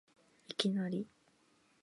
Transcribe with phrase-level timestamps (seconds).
[0.49, 1.07] いきなり